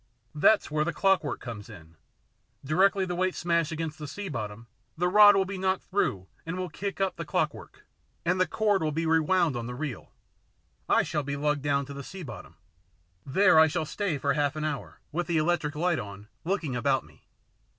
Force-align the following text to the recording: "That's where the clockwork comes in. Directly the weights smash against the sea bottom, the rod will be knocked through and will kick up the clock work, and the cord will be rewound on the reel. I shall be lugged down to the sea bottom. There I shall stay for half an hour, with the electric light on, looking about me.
"That's 0.49 0.71
where 0.71 0.83
the 0.83 0.93
clockwork 0.93 1.39
comes 1.41 1.69
in. 1.69 1.95
Directly 2.65 3.05
the 3.05 3.13
weights 3.13 3.37
smash 3.37 3.71
against 3.71 3.99
the 3.99 4.07
sea 4.07 4.29
bottom, 4.29 4.65
the 4.97 5.07
rod 5.07 5.35
will 5.35 5.45
be 5.45 5.59
knocked 5.59 5.83
through 5.83 6.25
and 6.43 6.57
will 6.57 6.69
kick 6.71 6.99
up 6.99 7.17
the 7.17 7.23
clock 7.23 7.53
work, 7.53 7.85
and 8.25 8.41
the 8.41 8.47
cord 8.47 8.81
will 8.81 8.91
be 8.91 9.05
rewound 9.05 9.55
on 9.55 9.67
the 9.67 9.75
reel. 9.75 10.11
I 10.89 11.03
shall 11.03 11.21
be 11.21 11.37
lugged 11.37 11.61
down 11.61 11.85
to 11.85 11.93
the 11.93 12.03
sea 12.03 12.23
bottom. 12.23 12.55
There 13.27 13.59
I 13.59 13.67
shall 13.67 13.85
stay 13.85 14.17
for 14.17 14.33
half 14.33 14.55
an 14.55 14.63
hour, 14.63 15.01
with 15.11 15.27
the 15.27 15.37
electric 15.37 15.75
light 15.75 15.99
on, 15.99 16.29
looking 16.43 16.75
about 16.75 17.05
me. 17.05 17.27